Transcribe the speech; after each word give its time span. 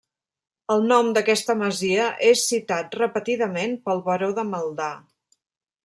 El 0.75 0.87
nom 0.91 1.11
d'aquesta 1.17 1.55
masia 1.59 2.09
és 2.31 2.47
citat 2.53 2.99
repetidament 3.03 3.79
pel 3.87 4.03
Baró 4.11 4.35
de 4.41 4.51
Maldà. 4.55 4.93